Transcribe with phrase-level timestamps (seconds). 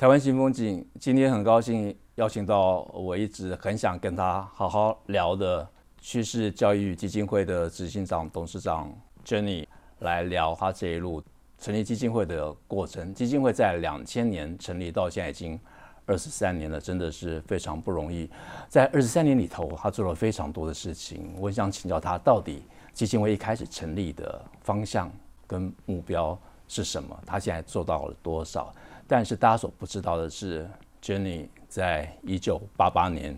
[0.00, 5.68] 台湾新风景，今天很高兴邀请到我一直很想跟他好好聊的
[6.00, 8.90] 趋势教育基金会的执行长、董事长
[9.26, 9.66] Jenny
[9.98, 11.22] 来聊他这一路
[11.58, 13.12] 成立基金会的过程。
[13.12, 15.60] 基金会在两千年成立到现在已经
[16.06, 18.26] 二十三年了，真的是非常不容易。
[18.70, 21.34] 在二十三年里头，他做了非常多的事情。
[21.38, 22.62] 我想请教他，到底
[22.94, 25.12] 基金会一开始成立的方向
[25.46, 27.22] 跟目标是什么？
[27.26, 28.74] 他现在做到了多少？
[29.12, 30.64] 但是大家所不知道的是
[31.02, 33.36] ，Jenny 在一九八八年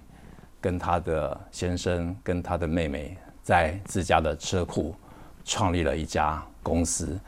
[0.60, 4.94] 跟她的先生跟她的妹妹在自家的车库
[5.46, 7.18] 创立了一家公司，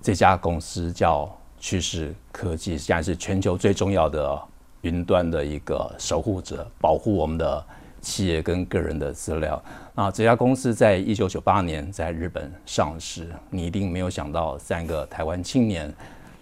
[0.00, 4.42] 这家公司叫趋势科技，现在是全球最重要的
[4.80, 7.62] 云端的一个守护者，保护我们的
[8.00, 9.62] 企业跟个人的资料。
[9.94, 15.94] 那这家公司在一九九八年在日本上市，你一定没有想到，三个台湾青年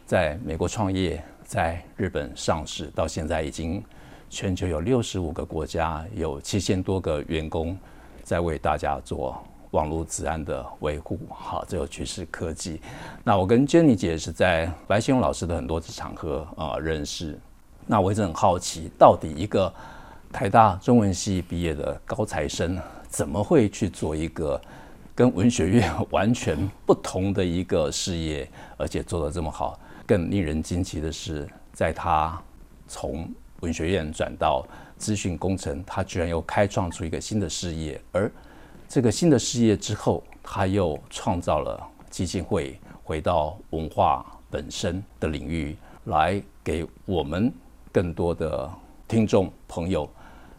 [0.06, 1.20] 在美国创业。
[1.50, 3.82] 在日本上市到现在，已经
[4.28, 7.76] 全球有六十五个国家，有七千多个员工
[8.22, 9.36] 在为大家做
[9.72, 11.18] 网络治安的维护。
[11.28, 12.80] 好，这个趋势科技。
[13.24, 17.36] 那我跟 Jenny 姐是在白先勇老师的很多次场合啊、认识。
[17.84, 19.74] 那我一直很好奇，到底一个
[20.32, 22.78] 台大中文系毕业的高材生，
[23.08, 24.60] 怎么会去做一个
[25.16, 26.56] 跟文学院完全
[26.86, 29.76] 不同的一个事业，而且做得这么好？
[30.10, 32.36] 更令人惊奇的是，在他
[32.88, 34.66] 从文学院转到
[34.96, 38.00] 资讯工程，他居然又开创出一个新的事业。
[38.10, 38.28] 而
[38.88, 45.76] 这个新的事业之后，他又创造了基金会，回到文化本身的领域，
[46.06, 47.52] 来给我们
[47.92, 48.68] 更多的
[49.06, 50.10] 听众朋友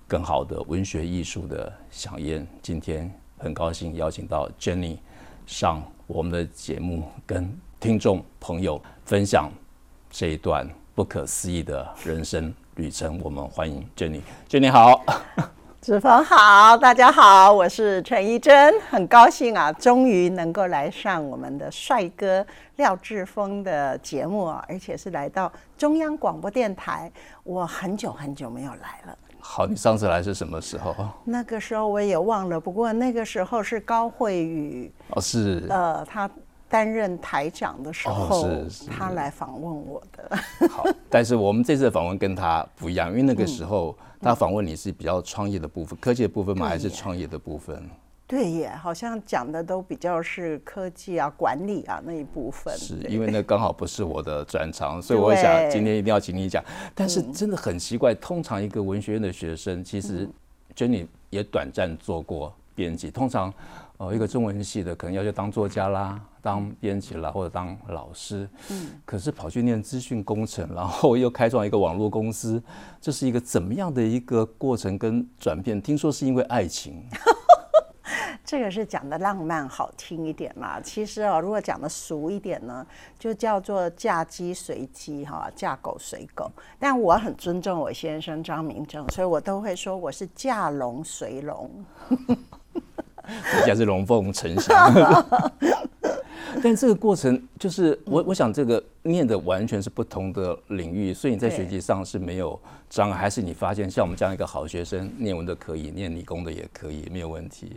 [0.07, 2.47] 更好的文学艺术的饗宴。
[2.61, 4.99] 今天很高兴邀请到 Jenny
[5.45, 9.51] 上我们的节目，跟听众朋友分享
[10.07, 14.21] 这一段不可思议的人生旅程，我们欢迎 Jenny。
[14.47, 15.03] Jenny 好，
[15.81, 27.11] 子峰好，大家好，我是陈怡珍，很高兴啊，终于能够来上我们的帅哥廖志峰的节目啊，而且是来到中央广播电台，
[27.41, 29.17] 我很久很久没有来了。
[29.39, 30.95] 好，你上次来是什么时候？
[31.23, 36.29] 那个时候我也忘了，不过那个时候是高慧宇哦，是呃，他。
[36.71, 40.37] 担任台长的时候，哦、是是他来访问我的。
[40.69, 46.69] 好，但是我们这次的访问跟他不一样，因为那个时候他访问你是比较创业的部分，嗯、科技的部分嘛？
[46.69, 47.83] 还是创业的部分？
[48.25, 52.73] 对耶，好像讲的都比较是科技啊、管理啊那一部分。
[52.77, 56.63] 是因为那刚好不是我的专长，所以 我想今天一定要请你讲。
[56.95, 60.25] 但是真的很奇怪，通常一个文学院的学生，其实
[60.73, 63.53] Jenny 也短暂做过编辑，通常。
[64.01, 68.49] 哦，一个中文系的可能要去当作家啦，当编辑啦，或者当老师。
[68.71, 72.59] 嗯，可是跑去念资讯工程，然后又开创一个网络公司，
[72.99, 75.79] 这是一个怎么样的一个过程跟转变？
[75.79, 77.07] 听说是因为爱情。
[78.43, 80.81] 这个是讲的浪漫好听一点嘛？
[80.81, 82.83] 其实哦，如果讲的俗一点呢，
[83.19, 86.51] 就叫做嫁鸡随鸡哈，嫁狗随狗。
[86.79, 91.69] 但我很尊重我先生张明正，所以我都会说我是嫁龙随龙。
[93.55, 94.93] 人家是龙凤呈祥，
[96.61, 102.59] 但这个过程就是我，我想这个念的完全是不同的领域，所以你在学习上是没有
[102.89, 107.71] 障碍，还是你发现像我们这样一个好学生，念文的可以，念理工的也可以，没有问题。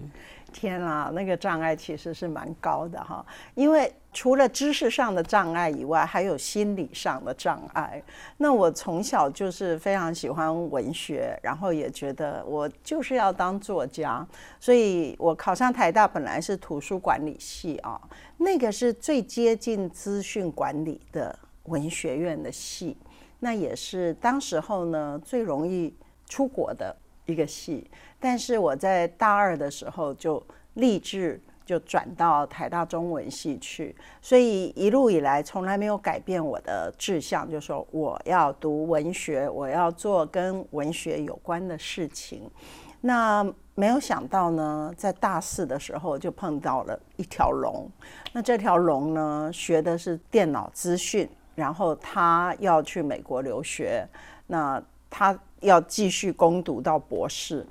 [0.55, 8.01] 天啊，那个障碍其实是蛮高的哈，因为除了知识上的障碍以外，还有心理上的障碍。
[8.37, 14.25] 那我从小就是非常喜欢文学，然后也觉得我就是要当作家，
[14.61, 18.00] 所以我考上台大本来是图书管理系啊，
[18.37, 22.97] 那个是最接近资讯管理的文学院的系，
[23.41, 25.93] 那也是当时候呢最容易
[26.29, 27.88] 出国的一个系。
[28.21, 30.43] 但是我在大二的时候就
[30.75, 42.50] 立志就转到台大中文系去，所以一路以来从来没有改变我的志向，就说我要读文学，我要做跟文学有关的事情。
[43.00, 47.91] 那没有想到呢，在大四的时候就碰到了一条龙。
[48.32, 54.06] 那这条龙呢，学的是电脑资讯，然后他要去美国留学，
[54.47, 57.66] 那他要继续攻读到博士。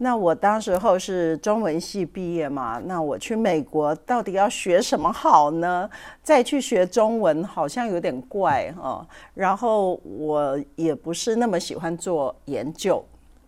[0.00, 5.90] 那我当时候是中文系毕业嘛，那我去美国到底要学什么好呢？
[6.22, 9.04] 再去学中文好像有点怪哦。
[9.34, 13.04] 然后我也不是那么喜欢做研究，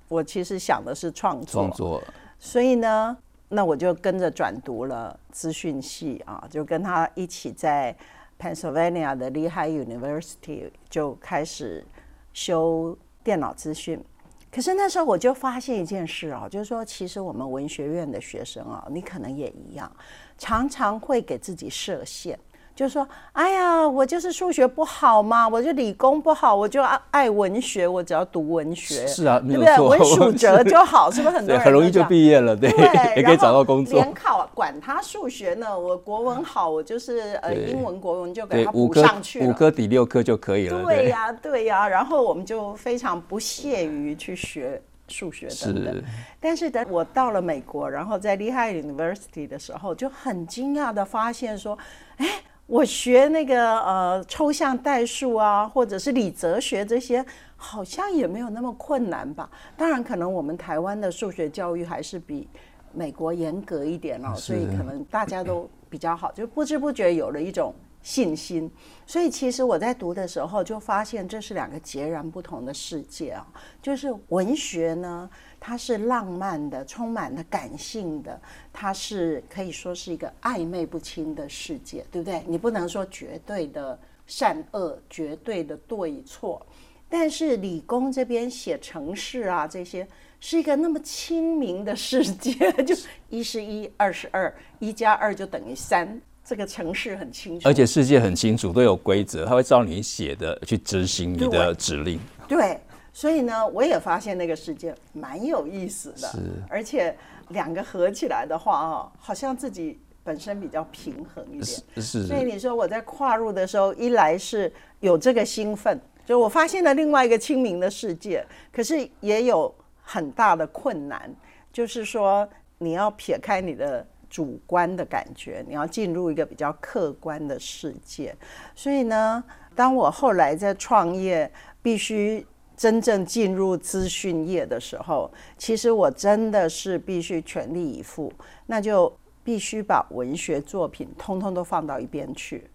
[0.08, 1.62] 我其实想的是创作。
[1.62, 2.02] 创作。
[2.40, 3.16] 所以呢，
[3.48, 7.94] 那我就跟着转读了资讯系啊，就跟他一起在
[8.40, 11.86] Pennsylvania 的 Lehigh University 就开始
[12.32, 14.02] 修电脑资讯。
[14.50, 19.90] 可是那时候我就发现一件事啊，就是说，其实我们文学院的学生啊，你可能也一样，
[20.36, 22.38] 常常会给自己设限。
[22.74, 29.78] 就是说，哎呀，我就是数学不好嘛，我就理工不好，我就爱爱文学，我只要读文学，是啊，对不对？
[29.78, 32.56] 文数哲就好，是不是很多人 很容易就毕业了？
[32.56, 32.70] 对，
[33.16, 33.94] 也可以找到工作。
[34.00, 40.82] 联考管他数学呢，我国文好，我就是呃英文国文就给他补上去五科抵六科就可以了。
[40.82, 46.02] 对呀，对呀，然后我们就非常不屑于去学数学等等。
[46.40, 51.76] 但是等我到了美国，然后在 Lehigh University 的时候，就很惊讶的发现说，
[52.16, 52.26] 哎。
[52.70, 57.24] 我学那个呃抽象代数啊，或者是理哲学这些，
[57.56, 59.50] 好像也没有那么困难吧？
[59.76, 62.48] 当然，可能我们台湾的数学教育还是比
[62.92, 68.70] 美国严格一点哦，所以可能大家都比较好，就不知不觉有了一种信心。
[69.06, 73.46] 所以其实我在读的时候就发现，这是两个截然不同的世界啊。
[73.82, 75.28] 就是文学呢。
[75.62, 78.40] 它是浪漫的，充满了感性的，
[78.72, 82.42] 它是可以说是一个暧昧不清的世界，对不对？
[82.46, 86.66] 你不能说绝对的善恶，绝对的对错。
[87.10, 90.08] 但是理工这边写城市啊，这些
[90.40, 92.54] 是一个那么清明的世界，
[92.84, 92.96] 就
[93.28, 96.18] 一是一，二是二，一加二就等于三，
[96.50, 102.18] 这个城市很清楚，而且世界很清楚，都有规则，他会照你写的去执行你的指令。
[102.48, 102.58] 对。
[102.58, 102.80] 对
[103.12, 106.28] 所以呢，我也发现那个世界蛮有意思的，
[106.68, 107.16] 而且
[107.50, 111.80] 两个合起来的话哦，好像自己本身比较平衡一点。
[111.98, 112.26] 是。
[112.26, 121.32] 所以你说我在跨入的时候，一来是有这个兴奋，就我发现了另外一个清明的世界，可是也有很大的困难，
[121.72, 122.48] 就是说
[122.78, 128.34] 你要撇开你的主观的感觉，你要进入一个比较客观的世界。
[128.74, 129.44] 所以呢，
[129.74, 132.46] 当我后来在创业，必须。
[132.76, 138.32] 真正进入资讯业的时候，其实我真的是必须全力以赴，
[138.64, 142.70] 那就必须把文学作品通通都放到一边去，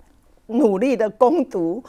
[0.45, 1.83] 努力的攻读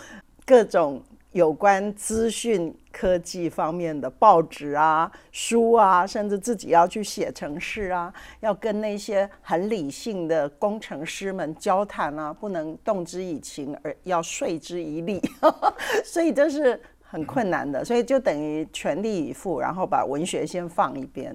[0.47, 1.03] 各种
[1.37, 15.21] 有关资讯科技方面的报纸啊、书啊，甚至自己要去写程式啊，要跟那些很理性的工程师们交谈啊，不能动之以情，而要说之以理，
[16.05, 16.81] 所以这是。
[17.09, 21.35] 很困难的，所以就等于全力以赴，然后把文学先放一边。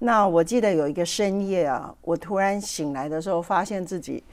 [0.00, 4.24] 那我记得有一个深夜啊，我突然醒来的时候，发现自己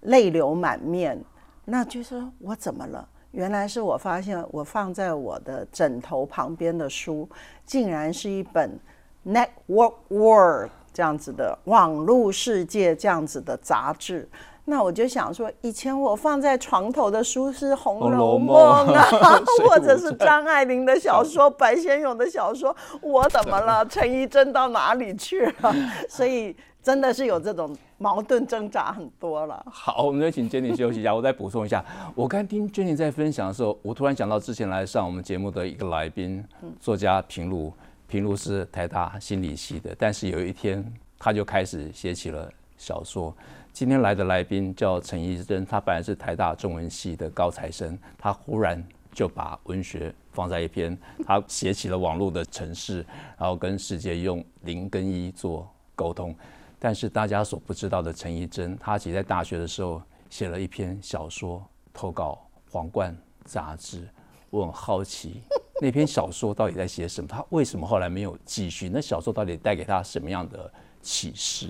[0.00, 1.24] 泪流满面。
[1.66, 3.08] 那就是我怎么了？
[3.34, 7.28] 原来是我发现我放在我的枕头旁边的书，
[7.66, 8.78] 竟然是一本
[9.32, 14.28] 《Network World》这样子的网络世界这样子的杂志。
[14.66, 18.56] 那我就想说，以前我放在床头的书是《红楼梦》
[18.94, 19.04] 啊
[19.68, 23.84] 或者是张爱玲的小说、白先勇的小说，我怎么了？
[23.86, 25.74] 陈怡贞到哪里去了？
[26.08, 29.64] 所以真的是有这种矛盾挣扎很多了。
[29.70, 31.82] 好，我们再请 Jenny 休息一下，我再补充一下。
[32.14, 36.44] 我刚听 Jenny 在分享的时候，我突然想到之前来上我们节目的一个来宾，
[36.78, 37.72] 作家平路。
[38.06, 40.84] 平路是台大心理系的，但是有一天
[41.18, 43.34] 他就开始写起了小说。
[43.72, 48.80] 今天来的来宾叫陈怡贞，他本来是台大中文系的高材生，他忽然
[49.12, 53.04] 就把文学放在一边，他写起了网络的城市，
[53.38, 56.36] 然后跟世界用零跟一做沟通。
[56.78, 63.12] 但是大家所不知道的，陈怡贞，她其实在大学的时候写了一篇小说投稿《皇冠》
[63.44, 64.08] 杂志，
[64.50, 65.42] 我很好奇
[65.80, 68.88] 那篇小说到底在写什么，她为什么后来没有继续？
[68.88, 70.70] 那小说到底带给她什么样的？
[71.06, 71.68] 启示！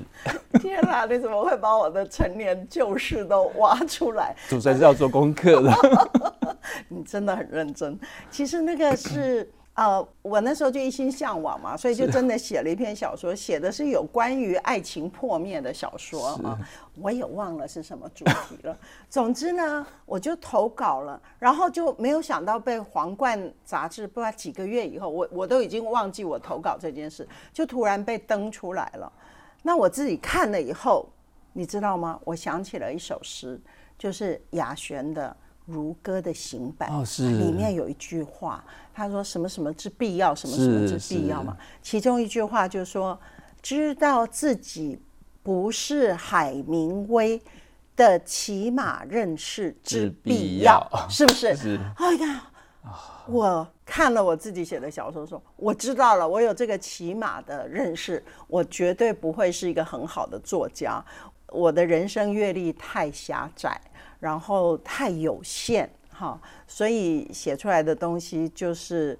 [0.61, 4.33] 天哪，你怎么会把我的陈年旧事都挖出来？
[4.49, 5.73] 主持人是要做功课的。
[6.87, 7.99] 你真的很认真。
[8.31, 16.57] 其实那个是呃，我那时候就一心向往嘛，所以就真的写了一篇小说，写的是有关于爱情破灭的小说啊。
[17.01, 18.79] 我也忘了是什么主题了。
[19.11, 29.13] 总之呢，我就投稿了，然后就没有想到被《皇冠》杂志不知道几个月以后，我我都已经忘记我投稿这件事，就突然被登出来了。
[29.61, 31.09] 那我自己看了以后，
[31.53, 32.21] 你知道吗？
[32.23, 33.61] 我想起了一首诗，
[33.99, 35.37] 就是雅璇的。
[35.67, 41.57] 如歌的行板，哦，是里面有一句话，他说什么什么之必要，什么什么之必要嘛。
[41.81, 43.19] 其中一句话就是说，
[43.63, 45.01] 知道自己
[45.43, 47.41] 不是海明威
[47.97, 51.55] 的起码认识之必要，是不是？
[51.57, 51.81] 是。
[51.97, 52.51] 哎呀，
[53.27, 61.03] 我看了我自己写的小说，说我知道了，我有这个起码的认识，我绝对不会是一个很好的作家。
[61.49, 63.81] 我的人生阅历太狭窄。
[64.25, 69.19] 然后太有限哈，所以写出来的东西就是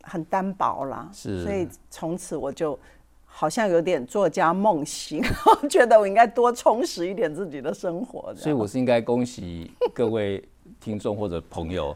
[0.00, 1.10] 很单薄啦。
[1.12, 2.78] 是，所以从此我就
[3.26, 5.22] 好像有点作家梦醒，
[5.68, 8.34] 觉得我应该多充实一点自己的生活。
[8.34, 10.42] 所以我是应该恭喜各位
[10.80, 11.94] 听众或者朋友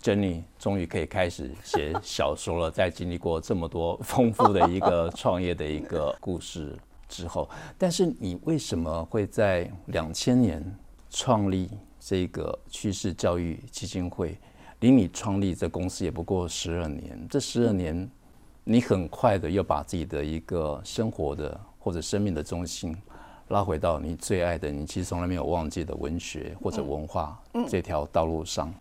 [0.00, 6.78] ，Jenny 终于可以开始写小说了，在经历过这么多丰富的一个创业的一个故事
[7.08, 10.64] 之后，但是你为什么会在两千年
[11.10, 11.68] 创立？
[12.00, 14.38] 这个趋势教育基金会，
[14.80, 17.18] 离你创立这公司也不过十二年。
[17.28, 18.08] 这十二年，
[18.64, 22.96] 你很快的又把自己的一个生活的或者生命的中心
[23.48, 27.38] 拉回到你最爱的、你其实从来没有忘记的文学或者文化
[27.68, 28.72] 这条道路上。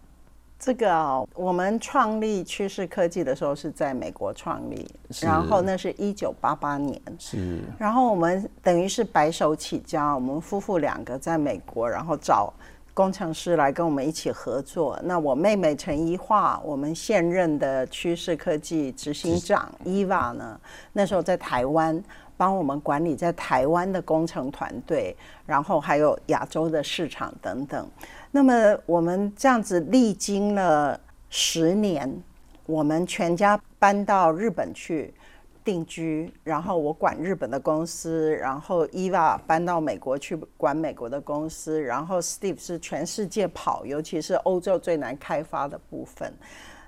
[0.60, 4.90] 这个哦，我们创立趋势科技的时候是在美国创立，
[5.22, 7.00] 然后那是一九八八年。
[7.20, 7.62] 是。
[7.78, 12.54] 然后我们等于是白手起家，我们夫妇两个在美国，然后找。
[12.98, 15.00] 工程师来跟我们一起合作。
[15.04, 20.60] 那我妹妹陈一桦，我们现任的趋势科技执行长伊娃呢，
[20.94, 22.04] 那时候在台湾
[22.36, 27.88] 帮我们管理在台湾的工程团队，然后还有亚洲的市场等等。
[28.32, 31.00] 那么我们这样子历经了
[31.30, 32.12] 十年，
[32.66, 35.14] 我们全家搬到日本去。
[35.68, 46.32] 定居，然后我管日本的公司，然后伊娃搬到美国去管美国的公司，然后 Steve 是全世界跑，尤其是欧洲最难开发的部分。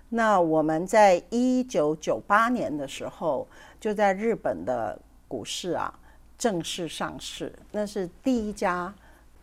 [0.07, 3.45] 那我们在一九九八年的时候，
[3.81, 5.93] 就在日本的股市啊
[6.37, 8.93] 正式上市，那是第一家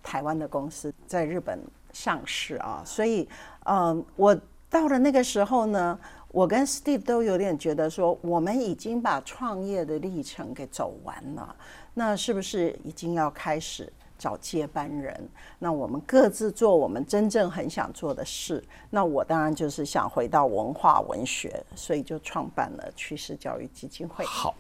[0.03, 1.61] 台湾的公司在日本
[1.93, 2.83] 上市啊。
[2.87, 3.29] 所以，
[3.67, 4.35] 嗯，我
[4.71, 5.99] 到了那个时候呢。
[6.37, 11.57] 我跟 Steve 都有点觉得说，我们已经把创业的历程给走完了，
[11.95, 15.19] 那是不是已经要开始找接班人？
[15.59, 18.63] 那我们各自做我们真正很想做的事。
[18.91, 24.23] 那我当然就是想回到文化文学，所以就创办了趋势教育基金会。
[24.27, 24.55] 好，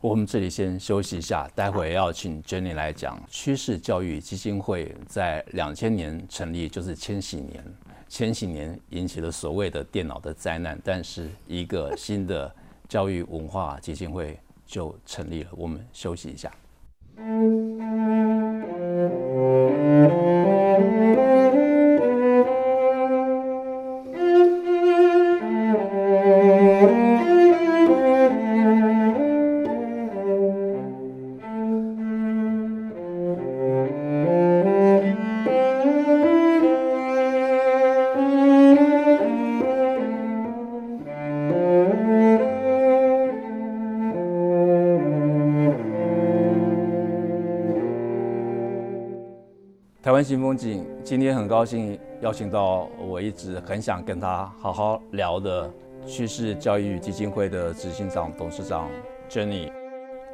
[0.00, 7.64] 我们这里先休息一下，待会要请 Jenny 来讲趋势教育基金会在两千年成立，就是千禧年。
[8.08, 12.54] 前几年引起了所谓的电脑的灾难，但是一个新的
[12.88, 15.50] 教育文化基金会就成立了。
[15.52, 16.50] 我们休息一下。
[50.16, 55.70] 湾新风景，今天很高兴邀请到我一直很想跟他好好聊的
[56.06, 58.88] 趋势教育基金会的执行长、董事长
[59.28, 59.70] Jenny。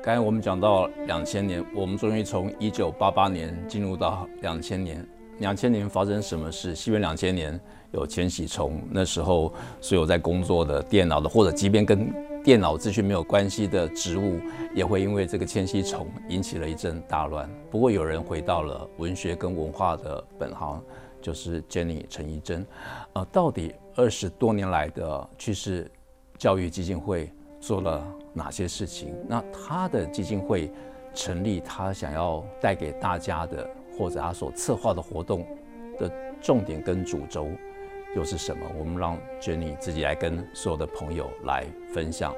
[0.00, 5.04] 刚才我们讲到两千年，我们终于从一九八八年进入到两千年。
[5.40, 6.76] 两千年发生什么事？
[6.76, 7.60] 西元两千年
[7.90, 12.08] 有千禧虫，那时候所有在工作的电脑的，或者即便跟
[12.44, 14.40] 电脑资讯没有关系的职务，
[14.74, 17.48] 也会因为这个千禧虫引起了一阵大乱。
[17.70, 20.82] 不过有人回到了文学跟文化的本行，
[21.20, 22.66] 就是 Jenny 陈怡贞。
[23.12, 25.88] 呃，到底二十多年来的趋势
[26.36, 29.14] 教育基金会做了哪些事情？
[29.28, 30.68] 那他的基金会
[31.14, 35.46] 成立，他想要带给大家的，或者他所策划的活动
[35.96, 37.46] 的重点跟主轴。
[38.14, 38.66] 又是什么？
[38.78, 42.34] 我们让 Jenny 自己来跟所有的朋友来分享。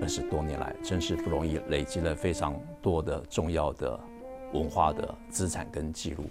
[0.00, 3.98] 二十多年来，真是不容易，累积了非常多的重要的
[4.52, 6.22] 文化的资产跟记录。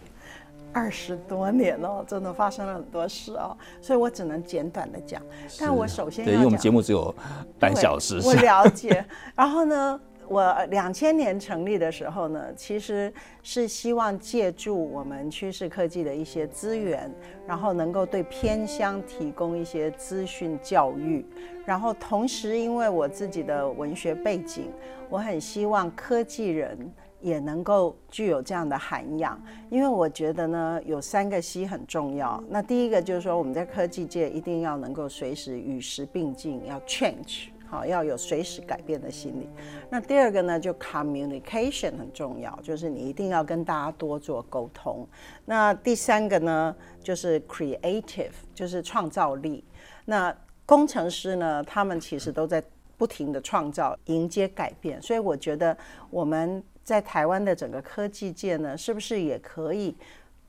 [0.71, 5.21] 二十多年哦，真的发生了很多事哦，所以我只能简短的讲。
[5.59, 7.13] 但我首先对，因为我们节目只有
[7.59, 8.21] 半小时。
[8.23, 9.03] 我了解。
[9.35, 17.09] 然后呢，我两千年成立的时候呢，其实是希望借助我们趋势科技的一些资源，
[17.47, 21.25] 然后能够对偏乡提供一些资讯教育。
[21.65, 24.71] 然后同时，因为我自己的文学背景，
[25.09, 26.77] 我很希望科技人。
[27.19, 29.41] 也能够具有这样的涵养，
[29.71, 32.41] 因为我觉得呢，有三个 C 很重要。
[32.47, 39.49] 那第一个就是说，我们在科技界一定要能够随时与时并进，要 change，好，要有随时改变的心理。
[39.89, 45.07] 那第二个呢，就 communication 很重要，就是你一定要跟大家多做沟通。
[45.45, 49.63] 那第三个呢，就是 creative，就是创造力。
[50.05, 52.63] 那工程师呢，他们其实都在
[52.97, 55.01] 不停地创造，迎接改变。
[55.01, 55.77] 所以我觉得
[56.09, 56.63] 我们。
[56.87, 59.93] 在台湾的整个科技界呢，是不是也可以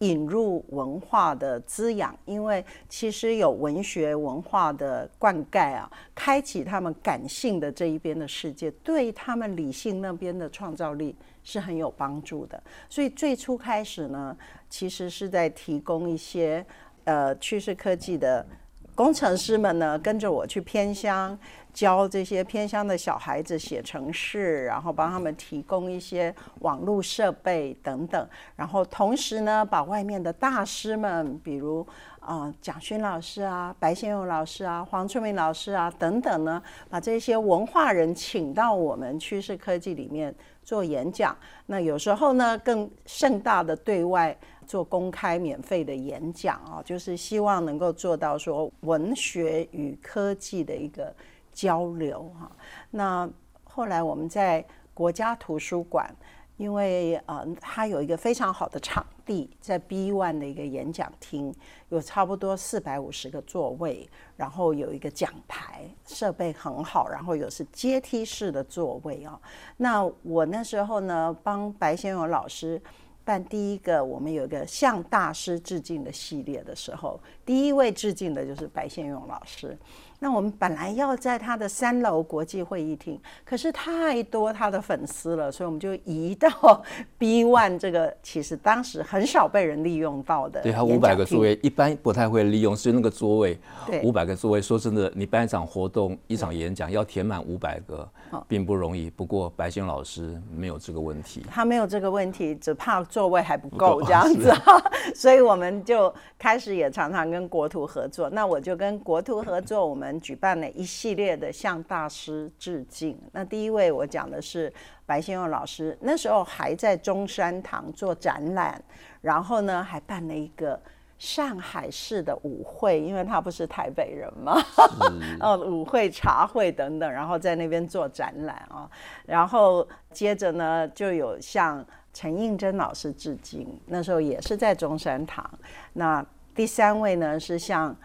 [0.00, 2.16] 引入文化的滋养？
[2.24, 12.62] 因为其实有文学文化的灌溉啊，开启他们感性的这一边的世界，对他们理性那边的创造力是很有帮助的。
[12.88, 14.36] 所以最初开始呢，
[14.70, 16.64] 其实是在提供一些
[17.04, 18.46] 呃趋势科技的
[18.94, 21.38] 工程师们呢，跟着我去偏乡。
[21.72, 31.86] 教这些偏乡的小孩子写程式，然后帮他们提供一些网络设备等等，然后同时呢，把外面的大师们，比如
[32.18, 36.60] 啊蒋勋老师啊、白先勇老师啊、黄春明老师啊等等呢，
[36.90, 40.34] 把这些文化人请到我们趋势科技里面
[40.64, 41.36] 做演讲。
[41.66, 51.14] 那有时候呢，更盛大的对外做公开免费的演讲啊，就是希望能够做到说文学与科技的一个。
[51.58, 52.48] 交流哈，
[52.92, 53.28] 那
[53.64, 56.08] 后来我们在国家图书馆，
[56.56, 61.52] 因为呃，它有一个非常好的场地，在 B One 的一个演讲厅，
[61.88, 69.40] 有差不多四百五十个座位，然后有一个讲台，设备很好，然后有是阶梯式的座位啊。
[69.78, 72.80] 那我那时候呢，帮白先勇老师
[73.24, 79.76] 办第一个，我们有一个向大师致敬的系列的时候，第一位致敬的就是白先勇老师。
[80.20, 86.50] 那我们本来要在他的三楼国际会议厅，可是太多他的粉丝了，所以我们就移到
[87.16, 90.60] B One 这个其实当时很少被人利用到的。
[90.62, 93.56] 对，他五百个座位，一般不太会利用，所以那个座位，
[94.02, 98.08] 五百个座位，说真的，你办一场活动、一场演讲要填满五百个，
[98.48, 99.08] 并不容易。
[99.10, 104.82] 不过白先老师没有这个问题，他没有这个问题，只怕座位还不够这样子哈。
[105.14, 108.28] 所以我们就开始也常常跟国图合作。
[108.30, 110.07] 那我就跟国图合作，我们。
[110.20, 113.18] 举办了一系列的向大师致敬。
[113.32, 114.72] 那第一位我讲的是
[115.04, 118.80] 白先勇老师，那时候还在中山堂做展览，
[119.20, 120.80] 然后呢还办了一个
[121.18, 124.60] 上海市的舞会，因为他不是台北人嘛，
[125.40, 128.88] 哦，舞会茶会等等，然后在那边做展览啊。
[129.26, 135.50] 然后接着呢就有向陈映真老师致敬，那时候也是在中山堂。
[135.94, 137.96] 那第三位呢是向。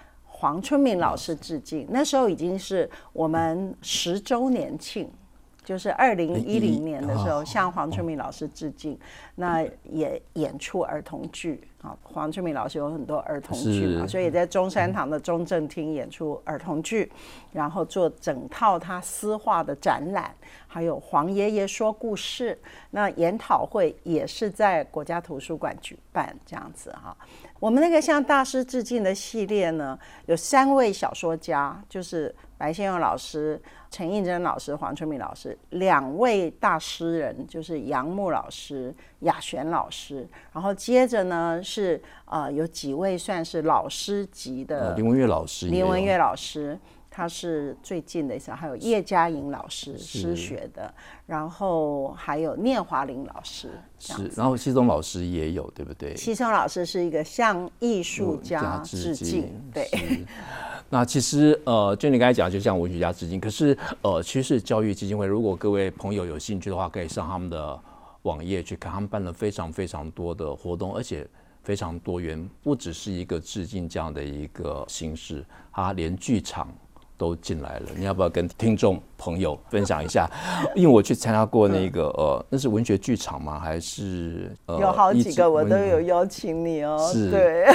[0.43, 5.09] 黄春明老师致敬，那时候已经是我们十周年庆，
[5.63, 8.97] 就是二零一零年的时候，向黄春明老师致敬，
[9.35, 11.63] 那也演出儿童剧。
[11.83, 17.11] 啊，黄春明老师有很多儿童剧嘛，所以也在中山堂的中正厅演出儿童剧，
[17.51, 20.33] 然后做整套他私画的展览，
[20.65, 22.57] 还有黄爷爷说故事。
[22.91, 27.13] 那研讨会也是在国家图书馆举办，这样子哈。
[27.59, 33.61] 我们那个向大师致敬的系列呢，有三位小说家，就是白先勇老师。
[33.93, 40.27] 陈映真老师、黄春明老师两位大诗人，就是杨牧老师、雅璇老师。
[40.51, 46.75] 然后接着呢是呃有几位算是老师级的，林文月老师，林文月老师
[47.11, 50.91] 他是最近的一次，还有叶嘉莹老师诗学的，
[51.27, 56.15] 然后还有聂华林老师是，然后西松老师也有，对不对？
[56.15, 59.87] 西松老师是一个向艺术家致敬，对。
[60.93, 63.39] 那其实呃，就你刚才讲，就像文学家致敬。
[63.39, 67.79] 可是呃，趋势教育基金会，如果各位朋友有兴趣的话，可以上他们的
[68.21, 71.27] 网页去看，他们办了非常非常多的活动，而且
[71.63, 76.67] 非常多元，不只是一个致敬这样的一个形式，他连剧场。
[77.23, 80.29] 都进来了，你要不要跟听众朋友分享一下？
[80.75, 83.57] 因为我去参加过那个呃，那是文学剧场吗？
[83.57, 86.97] 还是呃，有好几个我都有邀请你哦。
[87.13, 87.65] 是，对。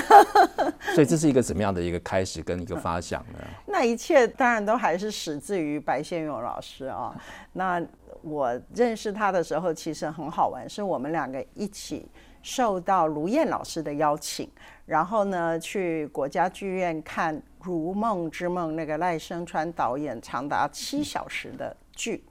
[0.95, 3.39] 所以这是一个怎么样的一个开始跟一个发想呢？
[3.65, 7.15] 那一切当然都还是始自于白先勇老师啊。
[7.55, 7.83] 那
[8.21, 12.07] 我认识他的时候，其实很好玩，是我们两个一起
[12.43, 14.47] 受到卢燕老师的邀请，
[14.85, 22.25] 然后呢去国家剧院看《如梦之梦》那个赖声川导演长达七小时的剧，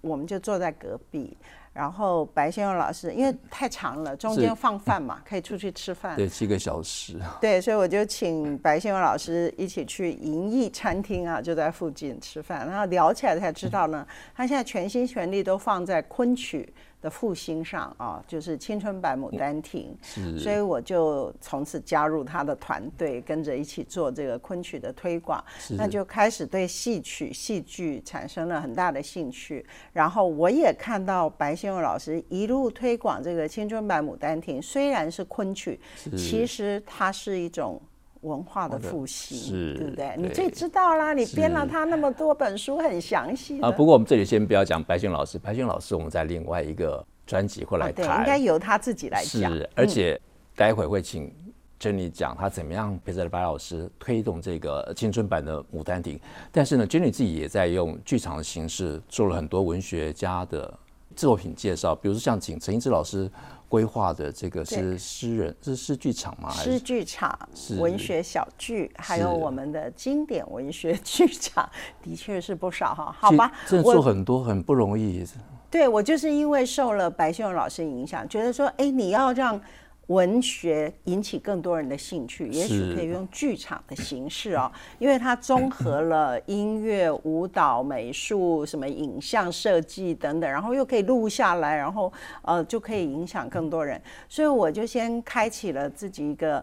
[0.00, 1.36] 我们就坐在隔壁。
[1.72, 6.14] 然后白先勇老师因为太长了，中间放饭嘛，可以出去吃饭。
[6.14, 7.18] 对，七个小时。
[7.40, 14.06] 对，所以我就请白先勇老师一起去银翼餐厅啊，就在附近吃饭，然后聊起来才知道呢，
[14.36, 16.72] 他现在全心全力都放在昆曲
[17.04, 19.94] 的复兴上啊，就是青春版《牡丹亭》，
[20.38, 25.44] 所以我就从此加入他的团队，跟着一起做这个昆曲的推广，
[25.76, 29.62] 那就开始对戏曲、戏剧产生了很大的兴趣。
[29.92, 35.78] 然后我也看到白先勇老师一路推广这个青春版《牡丹亭》，虽然是昆曲，
[36.16, 37.78] 其实它是一种。
[38.24, 40.14] 文化的复兴，是对不对？
[40.16, 43.70] 你最知道啦，你编了他那么多本书，很详细啊。
[43.70, 49.52] 不过我们这里先不要讲白先勇老师，白先勇老师我们在另外一个专辑会来谈，应该由他自己来讲。
[49.52, 50.20] 是，而且
[50.56, 51.32] 待会会请
[51.78, 56.16] Jenny 讲他怎么样陪着白老师推动这个青春版的《牡丹亭》。
[56.50, 60.72] 但是呢，Jenny 自己也在用剧场的形式做了很多文学家的
[61.16, 63.30] 作品介绍，比如说像请陈一之老师。
[63.66, 66.48] 规划的这个是诗人，是诗剧场吗？
[66.52, 67.36] 诗剧场、
[67.80, 71.68] 文学小剧，还有我们的经典文学剧场，
[72.00, 73.16] 的确是不少哈。
[73.18, 75.26] 好吧，这做很多很不容易。
[75.72, 79.60] 对，我就是因为受了白秀勇老师影响，觉得说，哎，你要让。
[80.08, 92.12] 文学引起更多人的兴趣，也许可以用剧场的形式哦，因为它综合了音乐、舞蹈、美术、什么影像设计等等，然后又可以录下来，然后
[92.42, 94.00] 呃就可以影响更多人。
[94.28, 96.62] 所以我就先开启了自己一个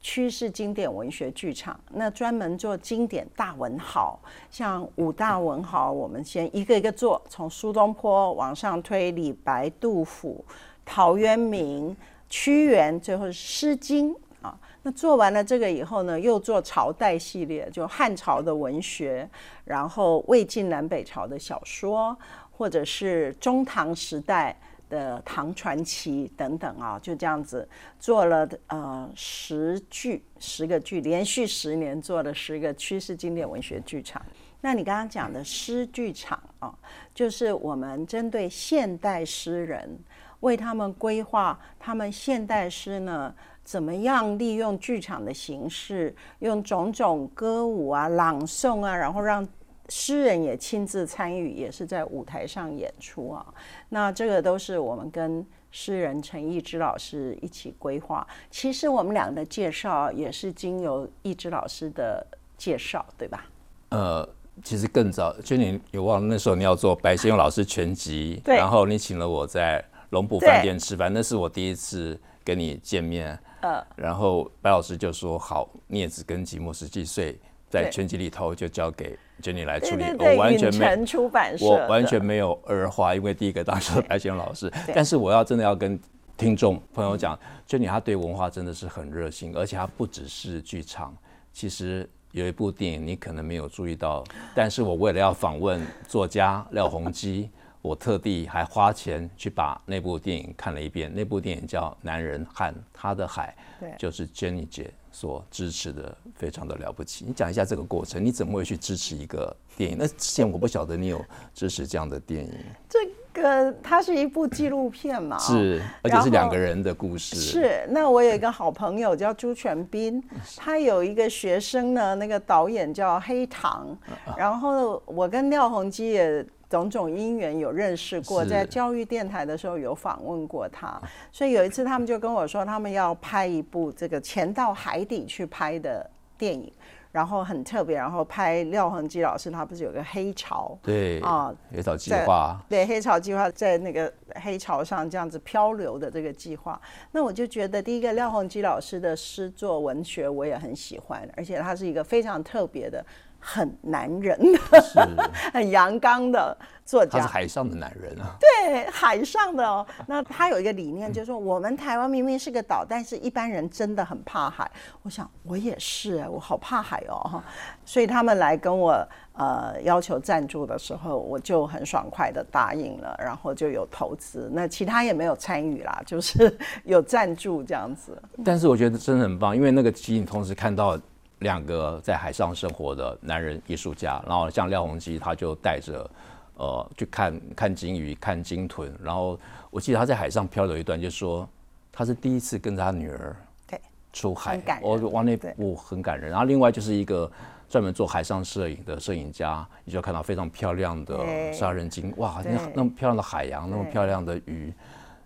[0.00, 4.18] 趋势经典文学剧场，那专门做经典大文豪，
[4.50, 10.44] 像五大文豪，我们先一个一个做，从苏东坡往上推，李白、杜甫、
[10.84, 11.96] 陶渊明。
[12.30, 14.58] 屈原，最后《诗经》啊。
[14.82, 19.28] 那做完了这个以后呢，又做朝代系列，就汉朝的文学，
[19.64, 22.16] 然后魏晋南北朝的小说，
[22.50, 34.24] 或者是中唐时代的唐传奇等等啊，就这样子做了呃十剧十个剧，连续十年做了十个趋势经典文学剧场。
[34.62, 36.74] 那你刚刚讲的诗剧场啊，
[37.14, 39.98] 就是我们针对现代诗人。
[40.40, 49.46] 为他们规划他们现代诗呢，怎么样利用剧场的形式，用种种歌舞啊、朗诵啊，然后让
[49.88, 53.46] 诗人也亲自参与，也是在舞台上演出啊。
[53.90, 58.26] 那这个都是我们跟诗人陈一之老师一起规划。
[58.50, 62.26] 其实我们俩的介绍也是经由一之老师的
[62.56, 63.44] 介绍，对吧？
[63.90, 64.26] 呃，
[64.64, 69.84] 其实更早，就你有忘了那时候你要做白先勇老师全集，对，然后你请了我在。
[70.10, 73.38] 龙浦饭店吃饭，那是我第一次跟你见面。
[73.62, 84.72] 呃，然后白老师就说：“好，孽子根基莫十几岁，在全集里头就交给 Jenny 来处理。”我完全没出版社，我完全没有二话，因为第一个当时是白先老师。
[84.94, 86.00] 但是我要真的要跟
[86.36, 91.14] 听众朋友讲，Jenny 他对文化真的是很热心，而且他不只是剧场。
[91.52, 97.50] 其实有一部电影你可能没有注意到，但是我为了要访问作家廖鸿基。
[97.82, 101.10] 我特地还花钱去把那部电影看了一遍。
[101.14, 107.24] 那部电影叫《男人和他的海》，对，就是 Jenny 姐所支持的，非常的了不起。
[107.26, 109.96] 你讲一下这个过程，你怎么会去支持一个电影？
[109.98, 112.52] 那之前我不晓得你有支持这样的电影。
[112.86, 112.98] 这
[113.32, 115.38] 个它是一部纪录片嘛？
[115.38, 117.34] 是，而且是两个人的故事。
[117.36, 117.86] 是。
[117.88, 120.22] 那我有一个好朋友叫朱全斌，
[120.54, 123.96] 他有一个学生呢，那个导演叫黑糖。
[124.36, 126.44] 然后我跟廖鸿基也。
[126.70, 131.02] 种种因缘有认识过，在教育电台的时候有访问过他，
[131.32, 136.72] 所以有一次他们就跟我说，他们要拍一部这个潜到海底去拍的电影，
[137.10, 146.80] 然后很特别，然后拍廖鸿基老师他不是有个黑潮，对啊，黑潮计划，对黑潮计划在那个黑潮上这样子漂流的这个计划，
[147.10, 153.04] 那我就觉得第一个廖鸿基老师的诗作文学我也很喜欢，而且他是一个非常特别的。
[153.40, 157.18] 很男人的， 很阳刚的作家。
[157.18, 158.36] 他是海上的男人啊。
[158.38, 159.84] 对，海上的哦。
[160.06, 164.70] 那他有一个理念，就是说，我们台湾明明是个岛，但是一般人真的很怕海。
[165.02, 167.42] 我想，我也是哎，我好怕海哦。
[167.84, 168.92] 所以他们来跟我
[169.32, 174.50] 呃要求赞助的时候，我就很爽快的答应了，然后就有投资。
[174.52, 178.20] 那其他也没有参与啦， 就是有赞助这样子。
[178.44, 180.98] 但是我觉得真的很棒，因为那个集你同时看到。
[181.40, 186.10] 两个在海上生活的男人艺术家，然后像廖鸿基，他就带着
[186.54, 188.94] 呃去看看鲸鱼、看鲸豚。
[189.02, 189.38] 然后
[189.70, 191.48] 我记得他在海上漂流一段，就是说
[191.92, 193.80] 他是第一次跟着他女儿对
[194.12, 196.30] 出海，我往那部很感人。
[196.30, 197.30] 然后另外就是一个
[197.68, 204.72] 专门做海上摄影的摄影家，你就看到非常漂亮的杀人鲸，哇，那那么漂亮的海洋，那么漂亮的鱼，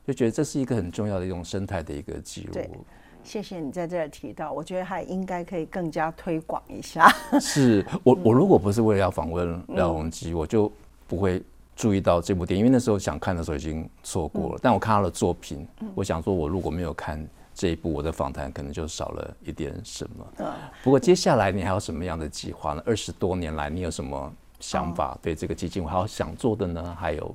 [0.06, 2.86] 就觉得这是一个很重要的一种生态的一个记录。
[3.24, 7.08] 谢谢你在这儿提到，我觉得还应该可以更加推广一下。
[7.40, 10.70] 是我我如果不是为了要访问廖鸿基，嗯、我就
[11.08, 11.42] 不会
[11.74, 14.56] 注意到这部电影，因为那时候想看的时候已经错过了。
[14.56, 20.26] 嗯、但我看他的作品，嗯、我想说，我如果没有看这一部，我的访谈可能就少了一点什么。
[20.38, 22.82] 嗯、不过接下来你还有什么样的计划呢？
[22.84, 25.18] 二十多年来，你有什么想法？
[25.22, 26.96] 对这个基金我还有想做的呢？
[27.00, 27.34] 还有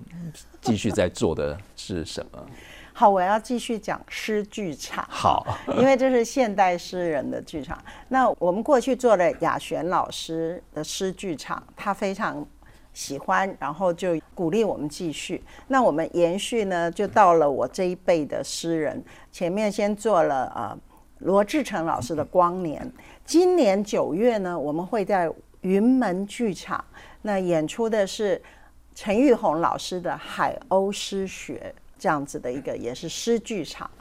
[0.61, 2.45] 继续在做的是什么？
[2.99, 5.07] 好，我要继续讲诗剧场。
[5.09, 7.81] 好，因为这是现代诗人的剧场。
[8.09, 12.45] 那我们过去做了雅璇老师的诗剧场，他非常
[12.91, 15.41] 喜欢，然后就鼓励我们继续。
[15.69, 19.01] 那我们延续呢，就到了我这一辈的诗人。
[19.31, 20.77] 前面先做了呃
[21.19, 22.85] 罗志成老师的《光年》，
[23.23, 25.31] 今年九月呢，我们会在
[25.61, 26.83] 云门剧场，
[27.21, 28.41] 那演出的是
[28.93, 31.73] 陈玉红老师的《海鸥诗学》。
[31.99, 33.91] 这样子的一个也是诗剧场，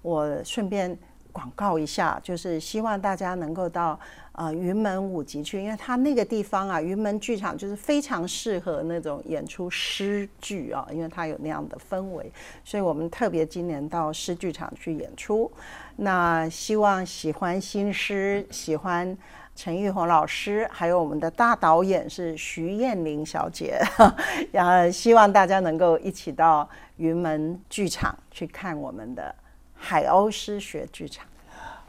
[0.00, 0.96] 我顺便
[1.32, 3.98] 广告一下，就是希望大家能够到
[4.32, 12.32] 呃云门舞集去，因为它那个地方啊，云门剧场就是非常适合那种演出诗剧啊，因为它有那样的氛围，
[12.64, 15.50] 所以我们特别今年到诗剧场去演出。
[15.96, 19.16] 那希望喜欢新诗、喜欢
[19.54, 23.78] 陈玉红老师，还有我们的大导演是徐燕玲小姐，
[24.50, 26.68] 然后希望大家能够一起到。
[26.98, 29.34] 云门剧场去看我们的
[29.74, 31.26] 海鸥诗学剧场。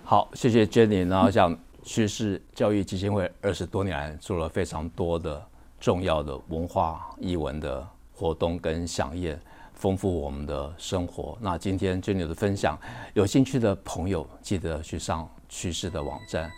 [0.04, 1.08] 好，谢谢 Jenny。
[1.08, 5.46] 然后像趋势教育基金会二十多年来做了非常多的
[5.80, 9.40] 重要的文化艺文的活动跟饗宴，
[9.74, 11.38] 丰富我们的生活。
[11.42, 12.78] 那今天 Jenny 的分享，
[13.14, 16.52] 有兴趣的朋友记得去上趋势的网站，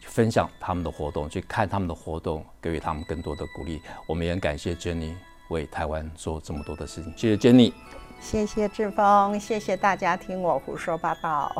[0.00, 3.82] 去分享他们的活动，去看他们的活动，给予他们更多的鼓励。
[4.06, 5.14] 我们也感谢 Jenny。
[5.50, 7.72] 为台湾做这么多的事情，谢谢杰尼
[8.20, 11.54] 谢谢志峰，谢谢大家听我胡说八道。